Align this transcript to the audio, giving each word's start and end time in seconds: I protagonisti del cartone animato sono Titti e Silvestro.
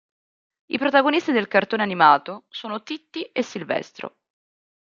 I 0.65 0.79
protagonisti 0.79 1.31
del 1.31 1.47
cartone 1.47 1.83
animato 1.83 2.45
sono 2.49 2.81
Titti 2.81 3.21
e 3.21 3.43
Silvestro. 3.43 4.17